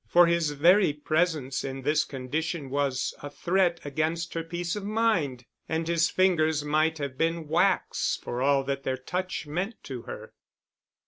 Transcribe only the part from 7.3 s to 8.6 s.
wax for